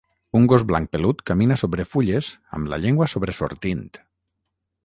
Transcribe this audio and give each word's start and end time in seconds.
Un 0.37 0.45
gos 0.53 0.63
blanc 0.71 0.89
pelut 0.95 1.19
camina 1.31 1.57
sobre 1.63 1.87
fulles 1.91 2.31
amb 2.61 2.73
la 2.73 2.83
llengua 2.87 3.11
sobresortint. 3.15 3.85